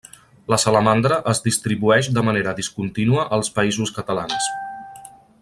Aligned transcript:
La 0.51 0.57
salamandra 0.61 1.19
es 1.33 1.41
distribueix 1.47 2.09
de 2.15 2.23
manera 2.31 2.55
discontínua 2.61 3.27
als 3.39 3.53
Països 3.59 3.95
Catalans. 3.99 4.51